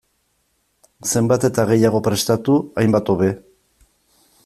Zenbat 1.11 1.45
eta 1.51 1.67
gehiago 1.73 2.03
prestatu, 2.09 2.57
hainbat 2.83 3.13
hobe. 3.15 3.33